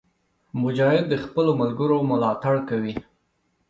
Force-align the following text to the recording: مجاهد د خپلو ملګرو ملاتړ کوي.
مجاهد 0.61 1.05
د 1.09 1.15
خپلو 1.23 1.51
ملګرو 1.61 1.97
ملاتړ 2.11 2.55
کوي. 2.69 2.95